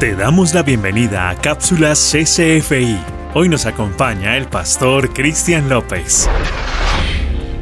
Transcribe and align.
Te 0.00 0.16
damos 0.16 0.54
la 0.54 0.62
bienvenida 0.62 1.28
a 1.28 1.36
Cápsulas 1.36 1.98
CCFI. 2.10 2.98
Hoy 3.34 3.50
nos 3.50 3.66
acompaña 3.66 4.38
el 4.38 4.46
pastor 4.46 5.12
Cristian 5.12 5.68
López. 5.68 6.26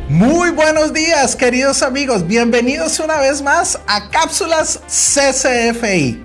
Muy 0.08 0.50
buenos 0.50 0.92
días, 0.92 1.34
queridos 1.34 1.82
amigos. 1.82 2.28
Bienvenidos 2.28 3.00
una 3.00 3.18
vez 3.18 3.42
más 3.42 3.80
a 3.88 4.08
Cápsulas 4.10 4.78
CCFI. 4.86 6.24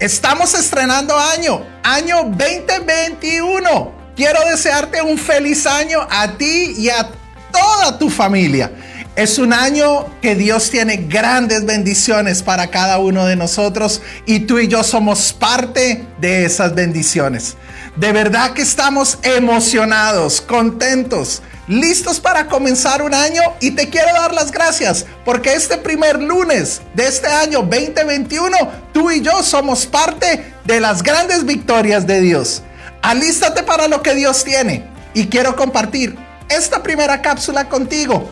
Estamos 0.00 0.52
estrenando 0.52 1.18
año, 1.18 1.64
año 1.82 2.24
2021. 2.24 3.90
Quiero 4.14 4.38
desearte 4.50 5.00
un 5.00 5.16
feliz 5.16 5.66
año 5.66 6.06
a 6.10 6.36
ti 6.36 6.74
y 6.76 6.90
a 6.90 7.08
toda 7.50 7.98
tu 7.98 8.10
familia. 8.10 8.70
Es 9.14 9.38
un 9.38 9.52
año 9.52 10.06
que 10.22 10.34
Dios 10.34 10.70
tiene 10.70 10.96
grandes 10.96 11.66
bendiciones 11.66 12.42
para 12.42 12.68
cada 12.68 12.96
uno 12.96 13.26
de 13.26 13.36
nosotros 13.36 14.00
y 14.24 14.40
tú 14.40 14.58
y 14.58 14.68
yo 14.68 14.82
somos 14.82 15.34
parte 15.34 16.06
de 16.18 16.46
esas 16.46 16.74
bendiciones. 16.74 17.56
De 17.94 18.10
verdad 18.12 18.54
que 18.54 18.62
estamos 18.62 19.18
emocionados, 19.22 20.40
contentos, 20.40 21.42
listos 21.68 22.20
para 22.20 22.46
comenzar 22.46 23.02
un 23.02 23.12
año 23.12 23.42
y 23.60 23.72
te 23.72 23.90
quiero 23.90 24.14
dar 24.14 24.32
las 24.32 24.50
gracias 24.50 25.04
porque 25.26 25.52
este 25.52 25.76
primer 25.76 26.22
lunes 26.22 26.80
de 26.94 27.06
este 27.06 27.28
año 27.28 27.58
2021 27.58 28.56
tú 28.94 29.10
y 29.10 29.20
yo 29.20 29.42
somos 29.42 29.84
parte 29.84 30.54
de 30.64 30.80
las 30.80 31.02
grandes 31.02 31.44
victorias 31.44 32.06
de 32.06 32.22
Dios. 32.22 32.62
Alístate 33.02 33.62
para 33.62 33.88
lo 33.88 34.00
que 34.00 34.14
Dios 34.14 34.42
tiene 34.42 34.86
y 35.12 35.26
quiero 35.26 35.54
compartir 35.54 36.16
esta 36.48 36.82
primera 36.82 37.20
cápsula 37.20 37.68
contigo 37.68 38.30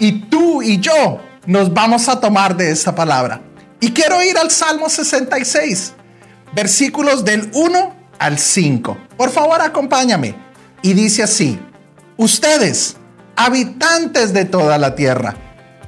y 0.00 0.22
tú 0.22 0.62
y 0.62 0.80
yo 0.80 1.20
nos 1.46 1.72
vamos 1.72 2.08
a 2.08 2.18
tomar 2.18 2.56
de 2.56 2.72
esta 2.72 2.92
palabra. 2.92 3.40
Y 3.78 3.92
quiero 3.92 4.20
ir 4.22 4.36
al 4.36 4.50
Salmo 4.50 4.88
66, 4.88 5.92
versículos 6.52 7.24
del 7.24 7.50
1 7.54 7.94
al 8.18 8.38
5. 8.38 8.98
Por 9.16 9.30
favor, 9.30 9.60
acompáñame. 9.60 10.34
Y 10.82 10.94
dice 10.94 11.22
así, 11.22 11.60
ustedes, 12.16 12.96
habitantes 13.36 14.32
de 14.32 14.46
toda 14.46 14.78
la 14.78 14.94
tierra, 14.94 15.36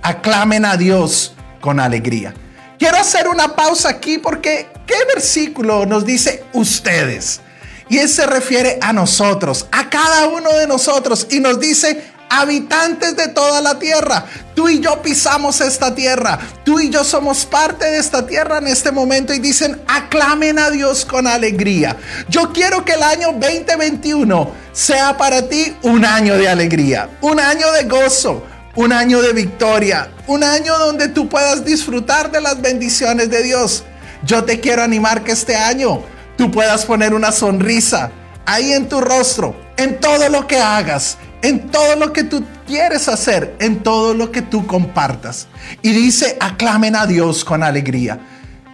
aclamen 0.03 0.65
a 0.65 0.77
Dios 0.77 1.35
con 1.61 1.81
alegría. 1.81 2.35
Quiero 2.79 2.99
hacer 2.99 3.29
una 3.29 3.55
pausa 3.57 3.89
aquí 3.89 4.19
porque 4.19 4.69
¿qué 4.87 4.97
versículo 5.15 5.87
nos 5.87 6.05
dice 6.05 6.45
ustedes? 6.53 7.41
Y 7.89 7.99
él 7.99 8.09
se 8.09 8.27
refiere 8.27 8.79
a 8.81 8.93
nosotros, 8.93 9.67
a 9.71 9.91
cada 9.91 10.29
uno 10.29 10.51
de 10.55 10.67
nosotros, 10.67 11.27
y 11.31 11.41
nos 11.41 11.61
dice, 11.61 12.12
habitantes 12.41 13.15
de 13.15 13.29
toda 13.29 13.61
la 13.61 13.79
tierra. 13.79 14.25
Tú 14.55 14.69
y 14.69 14.81
yo 14.81 15.03
pisamos 15.03 15.61
esta 15.61 15.95
tierra. 15.95 16.39
Tú 16.65 16.81
y 16.81 16.89
yo 16.89 17.05
somos 17.05 17.45
parte 17.45 17.85
de 17.85 17.99
esta 17.99 18.27
tierra 18.27 18.59
en 18.59 18.69
este 18.69 18.91
momento 18.91 19.35
y 19.35 19.39
dicen, 19.39 19.81
aclamen 19.87 20.59
a 20.59 20.71
Dios 20.71 21.05
con 21.05 21.27
alegría. 21.27 21.97
Yo 22.29 22.53
quiero 22.53 22.85
que 22.85 22.93
el 22.93 23.03
año 23.03 23.33
2021 23.33 24.51
sea 24.73 25.17
para 25.19 25.49
ti 25.49 25.77
un 25.83 26.05
año 26.05 26.39
de 26.39 26.49
alegría, 26.49 27.11
un 27.21 27.39
año 27.39 27.71
de 27.73 27.85
gozo, 27.85 28.43
un 28.77 28.93
año 28.93 29.21
de 29.21 29.35
victoria, 29.35 30.11
un 30.27 30.43
año 30.43 30.79
donde 30.79 31.09
tú 31.09 31.29
puedas 31.29 31.65
disfrutar 31.65 32.31
de 32.31 32.41
las 32.41 32.61
bendiciones 32.63 33.29
de 33.29 33.43
Dios. 33.43 33.85
Yo 34.25 34.45
te 34.45 34.59
quiero 34.61 34.83
animar 34.83 35.23
que 35.23 35.33
este 35.33 35.57
año 35.57 36.03
tú 36.39 36.51
puedas 36.51 36.87
poner 36.87 37.13
una 37.13 37.31
sonrisa 37.31 38.11
ahí 38.47 38.73
en 38.73 38.89
tu 38.89 39.01
rostro, 39.03 39.55
en 39.77 40.01
todo 40.01 40.29
lo 40.29 40.47
que 40.47 40.59
hagas, 40.59 41.19
en 41.43 41.69
todo 41.71 41.97
lo 41.97 42.12
que 42.12 42.25
tú 42.25 42.45
quieres 42.67 43.09
hacer, 43.09 43.57
en 43.59 43.83
todo 43.83 44.15
lo 44.15 44.31
que 44.31 44.43
tú 44.43 44.67
compartas. 44.67 45.48
Y 45.83 45.93
dice, 45.93 46.37
aclamen 46.41 46.97
a 46.97 47.07
Dios 47.07 47.45
con 47.45 47.62
alegría. 47.62 48.21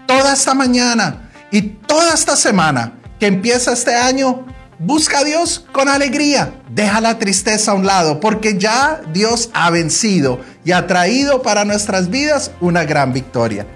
Toda 0.06 0.34
esta 0.34 0.54
mañana 0.54 1.30
y 1.50 1.62
toda 1.62 2.14
esta 2.14 2.36
semana 2.36 2.92
que 3.18 3.26
empieza 3.26 3.72
este 3.72 3.94
año, 3.94 4.46
busca 4.78 5.20
a 5.20 5.24
Dios 5.24 5.64
con 5.72 5.88
alegría. 5.88 6.54
Deja 6.70 7.00
la 7.00 7.18
tristeza 7.18 7.72
a 7.72 7.74
un 7.74 7.86
lado, 7.86 8.20
porque 8.20 8.58
ya 8.58 9.00
Dios 9.12 9.50
ha 9.52 9.70
vencido 9.70 10.40
y 10.64 10.72
ha 10.72 10.86
traído 10.86 11.42
para 11.42 11.64
nuestras 11.64 12.10
vidas 12.10 12.52
una 12.60 12.84
gran 12.84 13.12
victoria. 13.12 13.66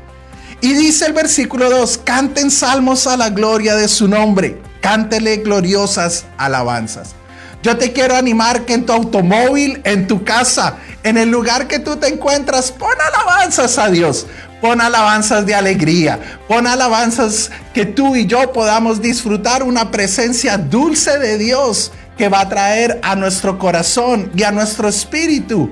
Y 0.61 0.75
dice 0.75 1.07
el 1.07 1.13
versículo 1.13 1.69
2, 1.71 1.99
canten 2.05 2.51
salmos 2.51 3.09
a 3.09 3.17
la 3.17 3.31
gloria 3.31 3.75
de 3.75 3.89
su 3.89 4.07
nombre, 4.07 4.63
cántele 4.81 5.39
gloriosas 5.39 6.25
alabanzas. 6.39 7.17
Yo 7.63 7.77
te 7.77 7.93
quiero 7.93 8.17
animar 8.17 8.65
que 8.65 8.75
en 8.75 8.85
tu 8.85 8.93
automóvil, 8.93 9.81
en 9.85 10.09
tu 10.09 10.25
casa, 10.25 10.79
en 11.05 11.17
el 11.17 11.31
lugar 11.31 11.69
que 11.69 11.79
tú 11.79 11.97
te 11.97 12.09
encuentras, 12.09 12.73
pon 12.73 12.95
alabanzas 13.01 13.79
a 13.79 13.89
Dios. 13.89 14.27
Pon 14.61 14.81
alabanzas 14.81 15.47
de 15.47 15.55
alegría. 15.55 16.19
Pon 16.49 16.67
alabanzas 16.67 17.51
que 17.73 17.87
tú 17.87 18.17
y 18.17 18.27
yo 18.27 18.53
podamos 18.53 19.01
disfrutar 19.01 19.63
una 19.63 19.93
presencia 19.93 20.59
dulce 20.59 21.19
de 21.19 21.39
Dios 21.39 21.93
que 22.19 22.29
va 22.29 22.41
a 22.41 22.49
traer 22.49 23.01
a 23.03 23.15
nuestro 23.15 23.59
corazón 23.59 24.31
y 24.35 24.43
a 24.43 24.51
nuestro 24.51 24.89
espíritu 24.89 25.71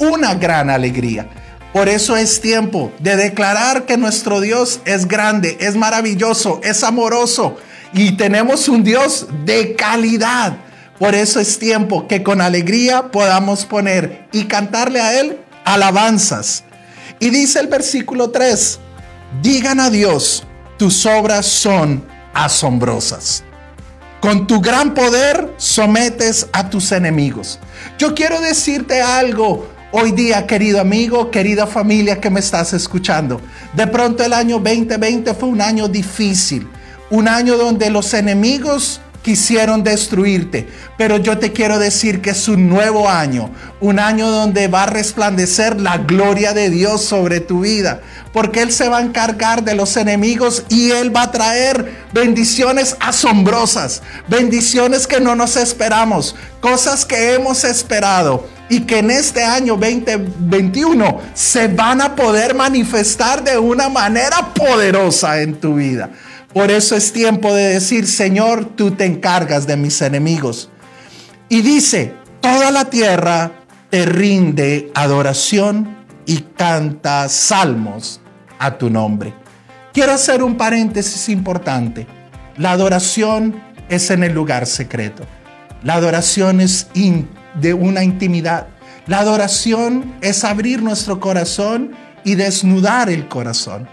una 0.00 0.34
gran 0.34 0.68
alegría. 0.68 1.28
Por 1.72 1.88
eso 1.88 2.16
es 2.16 2.40
tiempo 2.40 2.92
de 2.98 3.14
declarar 3.14 3.86
que 3.86 3.96
nuestro 3.96 4.40
Dios 4.40 4.80
es 4.84 5.06
grande, 5.06 5.56
es 5.60 5.76
maravilloso, 5.76 6.60
es 6.64 6.82
amoroso 6.82 7.56
y 7.92 8.16
tenemos 8.16 8.68
un 8.68 8.82
Dios 8.82 9.28
de 9.44 9.76
calidad 9.76 10.56
por 11.00 11.14
eso 11.14 11.40
es 11.40 11.58
tiempo 11.58 12.06
que 12.06 12.22
con 12.22 12.42
alegría 12.42 13.10
podamos 13.10 13.64
poner 13.64 14.28
y 14.32 14.44
cantarle 14.44 15.00
a 15.00 15.18
Él 15.18 15.38
alabanzas. 15.64 16.62
Y 17.18 17.30
dice 17.30 17.58
el 17.58 17.68
versículo 17.68 18.28
3, 18.28 18.78
digan 19.40 19.80
a 19.80 19.88
Dios, 19.88 20.44
tus 20.76 21.06
obras 21.06 21.46
son 21.46 22.04
asombrosas. 22.34 23.42
Con 24.20 24.46
tu 24.46 24.60
gran 24.60 24.92
poder 24.92 25.50
sometes 25.56 26.48
a 26.52 26.68
tus 26.68 26.92
enemigos. 26.92 27.58
Yo 27.98 28.14
quiero 28.14 28.38
decirte 28.42 29.00
algo 29.00 29.66
hoy 29.92 30.12
día, 30.12 30.46
querido 30.46 30.82
amigo, 30.82 31.30
querida 31.30 31.66
familia 31.66 32.20
que 32.20 32.28
me 32.28 32.40
estás 32.40 32.74
escuchando. 32.74 33.40
De 33.72 33.86
pronto 33.86 34.22
el 34.22 34.34
año 34.34 34.58
2020 34.58 35.32
fue 35.32 35.48
un 35.48 35.62
año 35.62 35.88
difícil, 35.88 36.68
un 37.08 37.26
año 37.26 37.56
donde 37.56 37.88
los 37.88 38.12
enemigos 38.12 39.00
quisieron 39.22 39.84
destruirte, 39.84 40.68
pero 40.96 41.18
yo 41.18 41.38
te 41.38 41.52
quiero 41.52 41.78
decir 41.78 42.20
que 42.20 42.30
es 42.30 42.48
un 42.48 42.68
nuevo 42.68 43.08
año, 43.08 43.50
un 43.80 43.98
año 43.98 44.30
donde 44.30 44.68
va 44.68 44.84
a 44.84 44.86
resplandecer 44.86 45.80
la 45.80 45.98
gloria 45.98 46.52
de 46.52 46.70
Dios 46.70 47.04
sobre 47.04 47.40
tu 47.40 47.60
vida, 47.60 48.00
porque 48.32 48.62
Él 48.62 48.72
se 48.72 48.88
va 48.88 48.98
a 48.98 49.02
encargar 49.02 49.62
de 49.62 49.74
los 49.74 49.96
enemigos 49.96 50.64
y 50.68 50.90
Él 50.90 51.14
va 51.14 51.24
a 51.24 51.32
traer 51.32 51.98
bendiciones 52.12 52.96
asombrosas, 53.00 54.02
bendiciones 54.28 55.06
que 55.06 55.20
no 55.20 55.34
nos 55.34 55.56
esperamos, 55.56 56.34
cosas 56.60 57.04
que 57.04 57.34
hemos 57.34 57.64
esperado 57.64 58.48
y 58.70 58.80
que 58.80 58.98
en 58.98 59.10
este 59.10 59.42
año 59.42 59.76
2021 59.76 61.20
se 61.34 61.68
van 61.68 62.00
a 62.00 62.14
poder 62.14 62.54
manifestar 62.54 63.42
de 63.42 63.58
una 63.58 63.88
manera 63.88 64.54
poderosa 64.54 65.42
en 65.42 65.60
tu 65.60 65.74
vida. 65.74 66.08
Por 66.52 66.70
eso 66.70 66.96
es 66.96 67.12
tiempo 67.12 67.54
de 67.54 67.74
decir, 67.74 68.08
Señor, 68.08 68.64
tú 68.64 68.90
te 68.90 69.04
encargas 69.04 69.66
de 69.68 69.76
mis 69.76 70.02
enemigos. 70.02 70.68
Y 71.48 71.62
dice, 71.62 72.14
toda 72.40 72.72
la 72.72 72.86
tierra 72.86 73.52
te 73.88 74.04
rinde 74.04 74.90
adoración 74.94 75.96
y 76.26 76.38
canta 76.56 77.28
salmos 77.28 78.20
a 78.58 78.78
tu 78.78 78.90
nombre. 78.90 79.32
Quiero 79.92 80.12
hacer 80.12 80.42
un 80.42 80.56
paréntesis 80.56 81.28
importante. 81.28 82.06
La 82.56 82.72
adoración 82.72 83.62
es 83.88 84.10
en 84.10 84.24
el 84.24 84.32
lugar 84.32 84.66
secreto. 84.66 85.24
La 85.84 85.94
adoración 85.94 86.60
es 86.60 86.88
de 87.54 87.74
una 87.74 88.02
intimidad. 88.02 88.66
La 89.06 89.20
adoración 89.20 90.14
es 90.20 90.44
abrir 90.44 90.82
nuestro 90.82 91.20
corazón 91.20 91.92
y 92.24 92.34
desnudar 92.34 93.08
el 93.08 93.28
corazón 93.28 93.88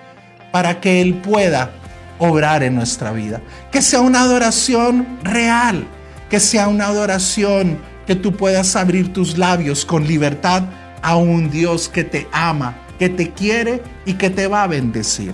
para 0.51 0.81
que 0.81 1.01
Él 1.01 1.15
pueda 1.15 1.71
obrar 2.19 2.63
en 2.63 2.75
nuestra 2.75 3.11
vida. 3.11 3.41
Que 3.71 3.81
sea 3.81 4.01
una 4.01 4.21
adoración 4.21 5.07
real, 5.23 5.87
que 6.29 6.39
sea 6.39 6.67
una 6.67 6.87
adoración 6.87 7.79
que 8.05 8.15
tú 8.15 8.33
puedas 8.35 8.75
abrir 8.75 9.13
tus 9.13 9.37
labios 9.37 9.85
con 9.85 10.07
libertad 10.07 10.63
a 11.01 11.15
un 11.17 11.49
Dios 11.49 11.89
que 11.89 12.03
te 12.03 12.27
ama, 12.31 12.75
que 12.97 13.09
te 13.09 13.31
quiere 13.31 13.83
y 14.05 14.13
que 14.13 14.29
te 14.29 14.47
va 14.47 14.63
a 14.63 14.67
bendecir. 14.67 15.33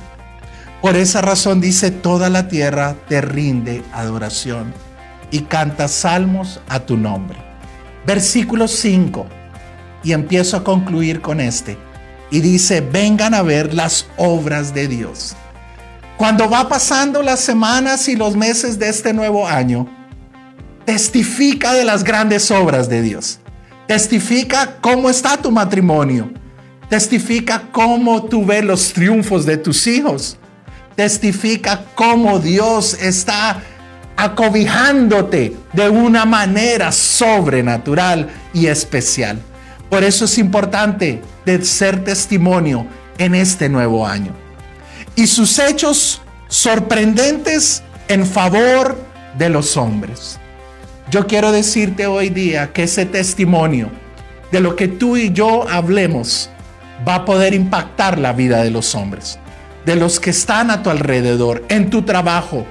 Por 0.81 0.95
esa 0.97 1.21
razón 1.21 1.61
dice, 1.61 1.91
toda 1.91 2.29
la 2.29 2.47
tierra 2.49 2.95
te 3.07 3.21
rinde 3.21 3.83
adoración 3.93 4.73
y 5.31 5.41
canta 5.43 5.87
salmos 5.87 6.59
a 6.67 6.81
tu 6.81 6.97
nombre. 6.97 7.37
Versículo 8.05 8.67
5. 8.67 9.25
Y 10.03 10.11
empiezo 10.11 10.57
a 10.57 10.63
concluir 10.63 11.21
con 11.21 11.39
este. 11.39 11.77
Y 12.31 12.41
dice, 12.41 12.81
vengan 12.81 13.33
a 13.33 13.43
ver 13.43 13.73
las 13.73 14.07
obras 14.17 14.73
de 14.73 14.87
Dios. 14.87 15.35
Cuando 16.17 16.49
va 16.49 16.69
pasando 16.69 17.21
las 17.21 17.39
semanas 17.39 18.07
y 18.07 18.15
los 18.15 18.35
meses 18.35 18.77
de 18.79 18.89
este 18.89 19.13
nuevo 19.13 19.47
año, 19.47 19.87
testifica 20.85 21.73
de 21.73 21.85
las 21.85 22.03
grandes 22.03 22.51
obras 22.51 22.87
de 22.87 23.01
Dios. 23.01 23.39
Testifica 23.87 24.77
cómo 24.79 25.09
está 25.09 25.37
tu 25.37 25.51
matrimonio. 25.51 26.31
Testifica 26.89 27.63
cómo 27.71 28.23
tú 28.23 28.45
ves 28.45 28.63
los 28.63 28.93
triunfos 28.93 29.45
de 29.45 29.57
tus 29.57 29.87
hijos. 29.87 30.37
testifica 30.95 31.85
cómo 31.95 32.37
Dios 32.37 32.93
está 33.01 33.63
acobijándote 34.15 35.57
de 35.73 35.89
una 35.89 36.23
manera 36.23 36.91
sobrenatural 36.91 38.29
y 38.53 38.67
especial. 38.67 39.39
Por 39.89 40.03
eso 40.03 40.25
es 40.25 40.37
importante 40.37 41.19
de 41.45 41.65
ser 41.65 42.03
testimonio 42.03 42.85
en 43.17 43.33
este 43.33 43.69
nuevo 43.69 44.05
año. 44.05 44.42
Y 45.15 45.27
sus 45.27 45.59
hechos 45.59 46.21
sorprendentes 46.47 47.83
en 48.07 48.25
favor 48.25 48.97
de 49.37 49.49
los 49.49 49.77
hombres. 49.77 50.39
Yo 51.11 51.27
quiero 51.27 51.51
decirte 51.51 52.07
hoy 52.07 52.29
día 52.29 52.73
que 52.73 52.83
ese 52.83 53.05
testimonio 53.05 53.89
de 54.51 54.59
lo 54.59 54.75
que 54.75 54.87
tú 54.87 55.17
y 55.17 55.31
yo 55.31 55.67
hablemos 55.69 56.49
va 57.07 57.15
a 57.15 57.25
poder 57.25 57.53
impactar 57.53 58.19
la 58.19 58.33
vida 58.33 58.63
de 58.63 58.71
los 58.71 58.95
hombres, 58.95 59.39
de 59.85 59.95
los 59.95 60.19
que 60.19 60.29
están 60.29 60.71
a 60.71 60.81
tu 60.81 60.89
alrededor, 60.89 61.63
en 61.69 61.89
tu 61.89 62.03
trabajo, 62.03 62.65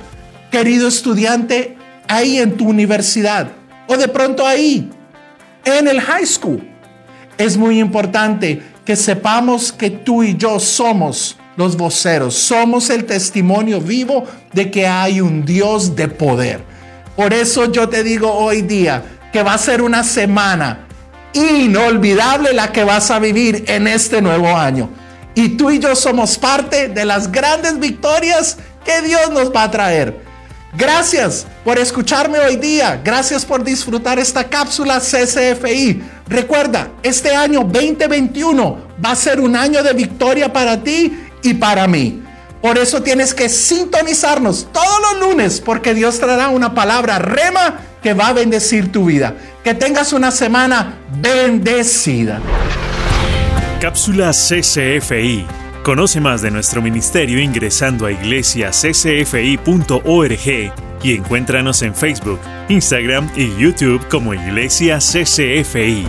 querido 0.50 0.88
estudiante, 0.88 1.77
ahí 2.09 2.38
en 2.38 2.56
tu 2.56 2.69
universidad 2.69 3.49
o 3.87 3.97
de 3.97 4.09
pronto 4.09 4.47
ahí, 4.47 4.91
en 5.65 5.88
el 5.88 6.00
high 6.00 6.27
school. 6.27 6.62
Es 7.38 7.56
muy 7.56 7.81
importante 7.81 8.62
que 8.85 8.97
sepamos 8.97 9.73
que 9.73 9.91
tú 9.91 10.23
y 10.23 10.37
yo 10.37 10.59
somos 10.61 11.37
los 11.56 11.76
voceros, 11.76 12.34
somos 12.34 12.90
el 12.90 13.04
testimonio 13.04 13.81
vivo 13.81 14.25
de 14.52 14.70
que 14.70 14.87
hay 14.87 15.20
un 15.20 15.44
Dios 15.44 15.94
de 15.94 16.08
poder. 16.08 16.64
Por 17.16 17.32
eso 17.34 17.70
yo 17.70 17.88
te 17.88 18.02
digo 18.02 18.32
hoy 18.32 18.62
día 18.62 19.02
que 19.32 19.43
va 19.43 19.54
a 19.54 19.58
ser 19.58 19.82
una 19.82 20.04
semana 20.04 20.87
inolvidable 21.32 22.52
la 22.52 22.72
que 22.72 22.84
vas 22.84 23.10
a 23.10 23.19
vivir 23.19 23.64
en 23.66 23.87
este 23.87 24.20
nuevo 24.22 24.49
año. 24.49 24.90
Y 25.34 25.50
tú 25.50 25.70
y 25.70 25.78
yo 25.78 25.94
somos 25.96 26.37
parte 26.38 26.88
de 26.88 27.04
las 27.04 27.31
grandes 27.31 27.78
victorias 27.78 28.58
que 28.84 29.00
Dios 29.02 29.31
nos 29.31 29.50
va 29.50 29.64
a 29.64 29.70
traer. 29.70 30.32
Gracias 30.75 31.46
por 31.64 31.78
escucharme 31.78 32.38
hoy 32.38 32.56
día. 32.56 33.00
Gracias 33.04 33.44
por 33.44 33.62
disfrutar 33.62 34.19
esta 34.19 34.49
cápsula 34.49 35.00
CCFI. 35.00 36.02
Recuerda, 36.28 36.88
este 37.02 37.34
año 37.34 37.60
2021 37.60 38.78
va 39.04 39.10
a 39.10 39.16
ser 39.16 39.40
un 39.40 39.54
año 39.54 39.82
de 39.82 39.93
victoria 39.93 40.50
para 40.50 40.82
ti 40.82 41.22
y 41.43 41.55
para 41.55 41.87
mí. 41.87 42.23
Por 42.61 42.79
eso 42.79 43.03
tienes 43.03 43.35
que 43.35 43.49
sintonizarnos 43.49 44.69
todos 44.73 45.00
los 45.00 45.29
lunes 45.29 45.61
porque 45.61 45.94
Dios 45.94 46.21
traerá 46.21 46.49
una 46.49 46.75
palabra 46.75 47.19
rema 47.19 47.81
que 48.03 48.15
va 48.15 48.29
a 48.29 48.33
bendecir 48.33 48.93
tu 48.93 49.06
vida. 49.06 49.35
Que 49.65 49.75
tengas 49.75 50.12
una 50.12 50.31
semana 50.31 50.99
bendecida. 51.21 52.41
Cápsula 53.81 54.31
CCFI 54.31 55.47
Conoce 55.83 56.21
más 56.21 56.43
de 56.43 56.53
nuestro 56.53 56.81
ministerio 56.81 57.41
ingresando 57.41 58.06
a 58.06 58.12
iglesiaccfi.org 58.12 60.73
y 61.03 61.17
encuéntranos 61.17 61.83
en 61.83 61.93
Facebook, 61.93 62.38
Instagram 62.69 63.29
y 63.35 63.53
YouTube 63.56 64.06
como 64.09 64.33
Iglesia 64.33 64.99
CCFI. 64.99 66.06